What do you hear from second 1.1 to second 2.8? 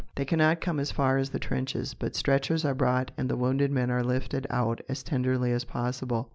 as the trenches, but stretchers are